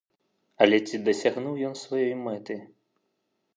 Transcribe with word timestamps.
Але 0.65 0.79
ці 0.87 0.99
дасягнуў 1.09 1.61
ён 1.69 1.77
сваёй 1.83 2.17
мэты? 2.25 2.59